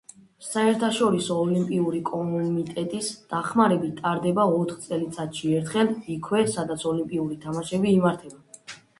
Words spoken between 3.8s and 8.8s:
ტარდება ოთხ წელიწადში ერთხელ, იქვე, სადაც ოლიმპიური თამაშები იმართება.